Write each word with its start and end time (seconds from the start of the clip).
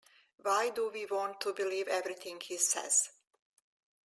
Why 0.37 0.71
do 0.71 0.89
we 0.89 1.05
want 1.05 1.39
to 1.41 1.53
believe 1.53 1.87
everything 1.87 2.39
he 2.41 2.57
says? 2.57 3.11